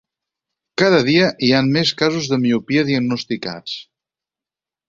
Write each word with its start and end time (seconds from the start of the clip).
Cada 0.81 1.01
dia 1.09 1.27
hi 1.47 1.51
han 1.59 1.69
més 1.77 1.91
casos 2.01 2.31
de 2.33 2.39
miopia 2.47 2.87
diagnosticats. 2.91 3.77